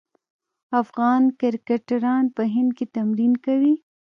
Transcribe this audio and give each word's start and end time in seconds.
افغان 0.81 1.23
کرکټران 1.39 2.23
په 2.35 2.43
هند 2.53 2.69
کې 2.77 2.85
تمرین 2.95 3.33
کوي. 3.45 3.73